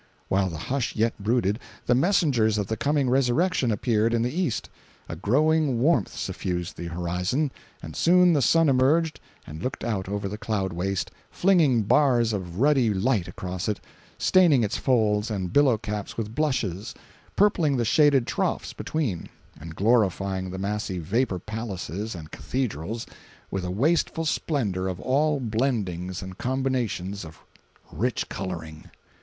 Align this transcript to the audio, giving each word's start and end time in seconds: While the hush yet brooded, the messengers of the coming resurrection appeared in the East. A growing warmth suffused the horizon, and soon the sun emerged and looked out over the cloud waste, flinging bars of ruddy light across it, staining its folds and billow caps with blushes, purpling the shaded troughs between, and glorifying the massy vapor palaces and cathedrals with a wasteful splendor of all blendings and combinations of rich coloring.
While 0.29 0.49
the 0.49 0.57
hush 0.57 0.95
yet 0.95 1.13
brooded, 1.19 1.59
the 1.85 1.93
messengers 1.93 2.57
of 2.57 2.65
the 2.65 2.75
coming 2.75 3.07
resurrection 3.07 3.71
appeared 3.71 4.15
in 4.15 4.23
the 4.23 4.33
East. 4.33 4.67
A 5.07 5.15
growing 5.15 5.79
warmth 5.79 6.17
suffused 6.17 6.75
the 6.75 6.87
horizon, 6.87 7.51
and 7.83 7.95
soon 7.95 8.33
the 8.33 8.41
sun 8.41 8.67
emerged 8.67 9.19
and 9.45 9.61
looked 9.61 9.83
out 9.83 10.09
over 10.09 10.27
the 10.27 10.39
cloud 10.39 10.73
waste, 10.73 11.11
flinging 11.29 11.83
bars 11.83 12.33
of 12.33 12.59
ruddy 12.59 12.91
light 12.91 13.27
across 13.27 13.69
it, 13.69 13.79
staining 14.17 14.63
its 14.63 14.75
folds 14.75 15.29
and 15.29 15.53
billow 15.53 15.77
caps 15.77 16.17
with 16.17 16.33
blushes, 16.33 16.95
purpling 17.35 17.77
the 17.77 17.85
shaded 17.85 18.25
troughs 18.25 18.73
between, 18.73 19.29
and 19.59 19.75
glorifying 19.75 20.49
the 20.49 20.57
massy 20.57 20.97
vapor 20.97 21.37
palaces 21.37 22.15
and 22.15 22.31
cathedrals 22.31 23.05
with 23.51 23.63
a 23.63 23.69
wasteful 23.69 24.25
splendor 24.25 24.87
of 24.87 24.99
all 24.99 25.39
blendings 25.39 26.23
and 26.23 26.39
combinations 26.39 27.23
of 27.23 27.43
rich 27.91 28.27
coloring. 28.29 28.85